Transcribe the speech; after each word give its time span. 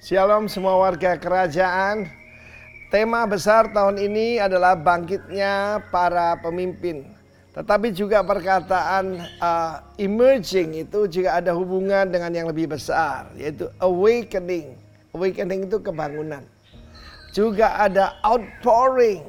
Shalom 0.00 0.48
semua 0.48 0.80
warga 0.80 1.12
kerajaan. 1.20 2.08
Tema 2.88 3.28
besar 3.28 3.68
tahun 3.68 4.00
ini 4.00 4.40
adalah 4.40 4.72
bangkitnya 4.72 5.84
para 5.92 6.40
pemimpin. 6.40 7.04
Tetapi 7.52 7.92
juga 7.92 8.24
perkataan 8.24 9.20
uh, 9.20 9.84
emerging 10.00 10.88
itu 10.88 11.04
juga 11.04 11.36
ada 11.36 11.52
hubungan 11.52 12.08
dengan 12.08 12.32
yang 12.32 12.48
lebih 12.48 12.72
besar, 12.72 13.28
yaitu 13.36 13.68
awakening. 13.76 14.72
Awakening 15.12 15.68
itu 15.68 15.76
kebangunan. 15.84 16.48
Juga 17.36 17.76
ada 17.76 18.16
outpouring, 18.24 19.20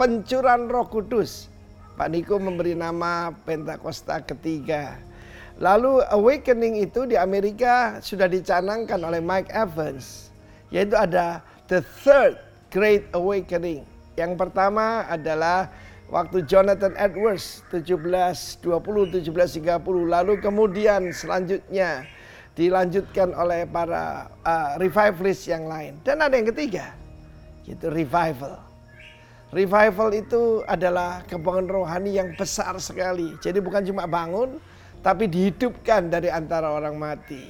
pencuran 0.00 0.64
roh 0.72 0.88
kudus. 0.88 1.52
Pak 2.00 2.08
Niko 2.08 2.40
memberi 2.40 2.72
nama 2.72 3.36
Pentakosta 3.44 4.24
ketiga. 4.24 4.96
Lalu 5.56 6.04
awakening 6.12 6.84
itu 6.84 7.08
di 7.08 7.16
Amerika 7.16 7.96
sudah 8.04 8.28
dicanangkan 8.28 9.00
oleh 9.00 9.24
Mike 9.24 9.48
Evans. 9.48 10.28
Yaitu 10.68 10.92
ada 10.92 11.40
the 11.72 11.80
third 12.04 12.36
great 12.68 13.08
awakening. 13.16 13.88
Yang 14.20 14.36
pertama 14.36 15.08
adalah 15.08 15.72
waktu 16.12 16.44
Jonathan 16.44 16.92
Edwards 17.00 17.64
1720 17.72 18.68
1730 19.24 20.12
lalu 20.12 20.38
kemudian 20.44 21.08
selanjutnya 21.10 22.04
dilanjutkan 22.56 23.36
oleh 23.36 23.68
para 23.68 24.32
uh, 24.44 24.76
revivalist 24.80 25.48
yang 25.48 25.68
lain. 25.68 25.96
Dan 26.04 26.24
ada 26.24 26.36
yang 26.36 26.48
ketiga, 26.52 26.96
yaitu 27.68 27.88
revival. 27.92 28.60
Revival 29.52 30.10
itu 30.12 30.60
adalah 30.68 31.22
kebangunan 31.28 31.84
rohani 31.84 32.16
yang 32.16 32.32
besar 32.34 32.76
sekali. 32.80 33.36
Jadi 33.40 33.60
bukan 33.60 33.84
cuma 33.84 34.08
bangun, 34.08 34.56
tapi 35.06 35.30
dihidupkan 35.30 36.10
dari 36.10 36.26
antara 36.26 36.74
orang 36.74 36.98
mati. 36.98 37.46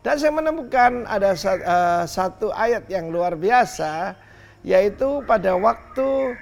Dan 0.00 0.16
saya 0.16 0.32
menemukan 0.32 1.04
ada 1.04 1.36
eh, 1.36 2.02
satu 2.08 2.48
ayat 2.56 2.88
yang 2.88 3.12
luar 3.12 3.36
biasa, 3.36 4.16
yaitu 4.64 5.20
pada 5.28 5.52
waktu 5.60 6.32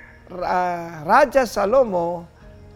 Raja 1.02 1.42
Salomo 1.42 2.22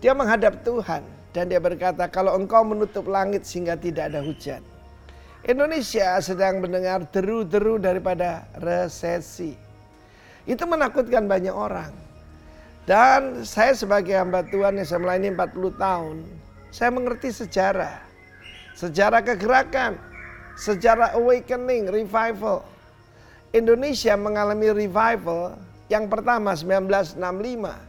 dia 0.03 0.11
menghadap 0.11 0.59
Tuhan 0.67 1.07
dan 1.31 1.47
dia 1.47 1.63
berkata, 1.63 2.11
"Kalau 2.11 2.35
engkau 2.35 2.67
menutup 2.67 3.07
langit 3.07 3.47
sehingga 3.47 3.79
tidak 3.79 4.11
ada 4.11 4.27
hujan." 4.27 4.59
Indonesia 5.47 6.19
sedang 6.19 6.59
mendengar 6.59 7.07
deru-deru 7.15 7.79
daripada 7.79 8.51
resesi. 8.59 9.55
Itu 10.51 10.67
menakutkan 10.67 11.31
banyak 11.31 11.55
orang. 11.55 11.95
Dan 12.89 13.47
saya 13.47 13.71
sebagai 13.77 14.19
hamba 14.19 14.43
Tuhan 14.43 14.81
yang 14.81 14.89
saya 14.89 15.01
melayani 15.01 15.37
40 15.37 15.77
tahun, 15.77 16.17
saya 16.69 16.91
mengerti 16.93 17.33
sejarah. 17.33 18.01
Sejarah 18.79 19.25
kegerakan, 19.27 19.99
sejarah 20.55 21.19
awakening, 21.19 21.91
revival. 21.91 22.63
Indonesia 23.51 24.15
mengalami 24.15 24.71
revival 24.71 25.57
yang 25.89 26.07
pertama 26.07 26.53
1965 26.53 27.89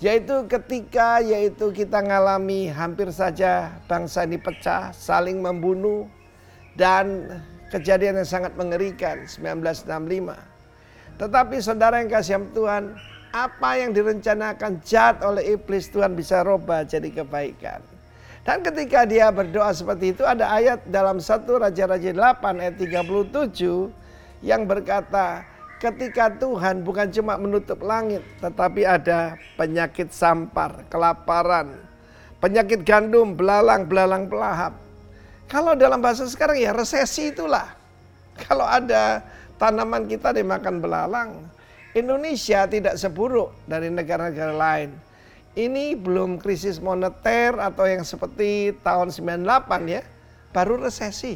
yaitu 0.00 0.48
ketika 0.48 1.20
yaitu 1.20 1.68
kita 1.76 2.00
mengalami 2.00 2.72
hampir 2.72 3.12
saja 3.12 3.68
bangsa 3.84 4.24
ini 4.24 4.40
pecah, 4.40 4.96
saling 4.96 5.44
membunuh 5.44 6.08
dan 6.72 7.28
kejadian 7.68 8.16
yang 8.24 8.28
sangat 8.28 8.56
mengerikan 8.56 9.28
1965. 9.28 11.20
Tetapi 11.20 11.56
saudara 11.60 12.00
yang 12.00 12.08
kasih 12.08 12.40
Tuhan, 12.56 12.96
apa 13.30 13.70
yang 13.76 13.92
direncanakan 13.92 14.80
jahat 14.80 15.20
oleh 15.20 15.54
iblis 15.54 15.92
Tuhan 15.92 16.16
bisa 16.16 16.40
roba 16.42 16.80
jadi 16.82 17.12
kebaikan. 17.12 17.84
Dan 18.40 18.64
ketika 18.64 19.04
dia 19.04 19.28
berdoa 19.28 19.68
seperti 19.76 20.16
itu 20.16 20.24
ada 20.24 20.48
ayat 20.48 20.80
dalam 20.88 21.20
satu 21.20 21.60
Raja-Raja 21.60 22.08
8 22.16 22.40
ayat 22.56 22.76
37 22.80 23.92
yang 24.40 24.64
berkata 24.64 25.44
ketika 25.76 26.32
Tuhan 26.32 26.80
bukan 26.80 27.12
cuma 27.12 27.36
menutup 27.36 27.84
langit 27.84 28.24
tetapi 28.40 28.88
ada 28.88 29.36
penyakit 29.60 30.08
sampar, 30.08 30.88
kelaparan, 30.88 31.76
penyakit 32.40 32.80
gandum, 32.80 33.36
belalang, 33.36 33.84
belalang 33.84 34.24
pelahap. 34.24 34.72
Kalau 35.44 35.76
dalam 35.76 36.00
bahasa 36.00 36.24
sekarang 36.24 36.56
ya 36.56 36.72
resesi 36.72 37.28
itulah. 37.28 37.76
Kalau 38.40 38.64
ada 38.64 39.20
tanaman 39.60 40.08
kita 40.08 40.32
dimakan 40.32 40.80
belalang, 40.80 41.44
Indonesia 41.92 42.64
tidak 42.64 42.96
seburuk 42.96 43.52
dari 43.68 43.92
negara-negara 43.92 44.56
lain 44.56 45.09
ini 45.58 45.98
belum 45.98 46.38
krisis 46.38 46.78
moneter 46.78 47.58
atau 47.58 47.82
yang 47.82 48.06
seperti 48.06 48.70
tahun 48.86 49.10
98 49.10 49.42
ya, 49.90 50.02
baru 50.54 50.78
resesi. 50.78 51.34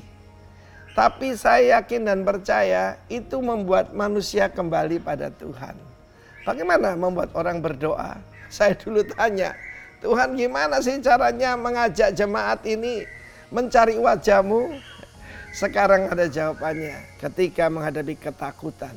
Tapi 0.94 1.34
saya 1.34 1.82
yakin 1.82 2.06
dan 2.06 2.22
percaya 2.22 2.94
itu 3.10 3.42
membuat 3.42 3.90
manusia 3.90 4.46
kembali 4.46 5.02
pada 5.02 5.26
Tuhan. 5.34 5.74
Bagaimana 6.46 6.94
membuat 6.94 7.34
orang 7.34 7.58
berdoa? 7.58 8.14
Saya 8.46 8.78
dulu 8.78 9.02
tanya, 9.02 9.58
Tuhan 9.98 10.38
gimana 10.38 10.78
sih 10.78 11.02
caranya 11.02 11.58
mengajak 11.58 12.14
jemaat 12.14 12.62
ini 12.62 13.02
mencari 13.50 13.98
wajahmu? 13.98 14.78
Sekarang 15.50 16.14
ada 16.14 16.30
jawabannya 16.30 17.18
ketika 17.18 17.66
menghadapi 17.66 18.14
ketakutan. 18.14 18.94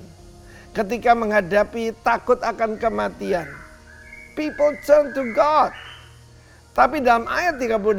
Ketika 0.77 1.17
menghadapi 1.17 1.97
takut 2.05 2.37
akan 2.37 2.77
kematian 2.77 3.49
people 4.37 4.71
turn 4.85 5.11
to 5.17 5.33
God. 5.33 5.73
Tapi 6.77 7.01
dalam 7.01 7.25
ayat 7.25 7.57
38 7.57 7.89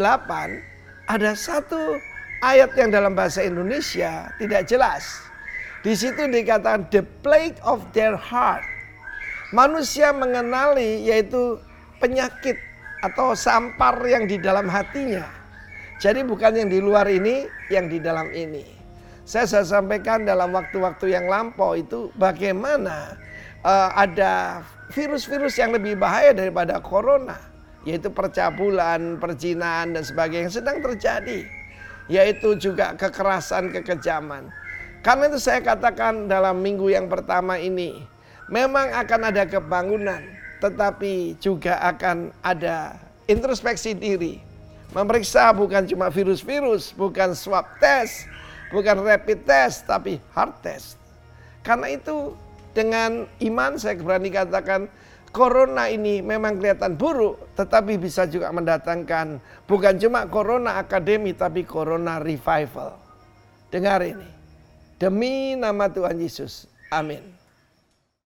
ada 1.11 1.31
satu 1.35 1.99
ayat 2.47 2.71
yang 2.79 2.95
dalam 2.95 3.19
bahasa 3.19 3.43
Indonesia 3.43 4.31
tidak 4.39 4.71
jelas. 4.71 5.27
Di 5.83 5.99
situ 5.99 6.31
dikatakan 6.31 6.87
the 6.95 7.03
plague 7.27 7.59
of 7.67 7.83
their 7.91 8.15
heart. 8.15 8.63
Manusia 9.51 10.15
mengenali 10.15 11.03
yaitu 11.03 11.59
penyakit 11.99 12.55
atau 13.03 13.35
sampar 13.35 13.99
yang 14.07 14.31
di 14.31 14.39
dalam 14.39 14.71
hatinya. 14.71 15.27
Jadi 15.99 16.23
bukan 16.23 16.55
yang 16.55 16.71
di 16.71 16.79
luar 16.79 17.11
ini, 17.11 17.51
yang 17.75 17.91
di 17.91 17.99
dalam 17.99 18.31
ini. 18.31 18.63
Saya 19.27 19.45
sudah 19.45 19.83
sampaikan 19.83 20.25
dalam 20.25 20.55
waktu-waktu 20.55 21.13
yang 21.13 21.27
lampau 21.27 21.75
itu 21.77 22.09
bagaimana 22.17 23.19
uh, 23.69 23.91
ada 23.93 24.65
virus-virus 24.89 25.61
yang 25.61 25.77
lebih 25.77 26.01
bahaya 26.01 26.33
daripada 26.33 26.81
corona, 26.81 27.37
yaitu 27.85 28.09
percabulan, 28.09 29.21
perjinahan 29.21 29.93
dan 29.93 30.01
sebagainya 30.01 30.49
yang 30.49 30.57
sedang 30.57 30.79
terjadi, 30.81 31.45
yaitu 32.09 32.57
juga 32.57 32.97
kekerasan, 32.97 33.69
kekejaman. 33.69 34.49
Karena 35.05 35.29
itu 35.29 35.39
saya 35.39 35.61
katakan 35.61 36.27
dalam 36.27 36.59
minggu 36.65 36.89
yang 36.89 37.07
pertama 37.07 37.61
ini, 37.61 38.03
memang 38.49 38.89
akan 38.97 39.21
ada 39.29 39.45
kebangunan, 39.45 40.25
tetapi 40.65 41.37
juga 41.39 41.77
akan 41.85 42.33
ada 42.41 42.97
introspeksi 43.29 43.93
diri. 43.93 44.41
Memeriksa 44.97 45.53
bukan 45.53 45.85
cuma 45.85 46.09
virus-virus, 46.09 46.97
bukan 46.97 47.37
swab 47.37 47.69
test, 47.77 48.25
bukan 48.73 49.05
rapid 49.05 49.45
test, 49.45 49.85
tapi 49.85 50.17
hard 50.33 50.57
test. 50.65 50.97
Karena 51.61 51.93
itu 51.93 52.33
dengan 52.79 53.27
iman 53.43 53.75
saya 53.75 53.99
berani 53.99 54.31
katakan 54.31 54.87
corona 55.35 55.91
ini 55.91 56.23
memang 56.23 56.63
kelihatan 56.63 56.95
buruk 56.95 57.59
tetapi 57.59 57.99
bisa 57.99 58.31
juga 58.31 58.55
mendatangkan 58.55 59.43
bukan 59.67 59.99
cuma 59.99 60.31
corona 60.31 60.79
akademi 60.79 61.35
tapi 61.35 61.67
corona 61.67 62.23
revival. 62.23 62.95
Dengar 63.75 64.07
ini. 64.07 64.31
Demi 64.99 65.59
nama 65.59 65.91
Tuhan 65.91 66.23
Yesus. 66.23 66.71
Amin. 66.95 67.21